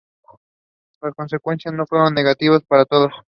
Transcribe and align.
Las 1.03 1.13
consecuencias 1.13 1.75
no 1.75 1.85
fueron 1.85 2.15
negativas 2.15 2.63
para 2.63 2.85
todos. 2.85 3.13